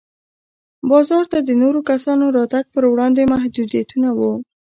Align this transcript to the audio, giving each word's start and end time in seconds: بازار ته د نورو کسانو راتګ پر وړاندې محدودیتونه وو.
بازار 0.89 1.23
ته 1.31 1.37
د 1.47 1.49
نورو 1.61 1.79
کسانو 1.89 2.25
راتګ 2.37 2.65
پر 2.73 2.83
وړاندې 2.91 3.29
محدودیتونه 3.33 4.09
وو. 4.17 4.33